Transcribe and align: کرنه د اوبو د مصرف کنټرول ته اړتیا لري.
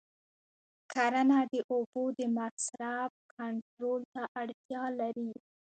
کرنه 0.93 1.39
د 1.51 1.53
اوبو 1.71 2.03
د 2.17 2.19
مصرف 2.37 3.11
کنټرول 3.35 4.01
ته 4.13 4.23
اړتیا 4.41 4.83
لري. 4.99 5.31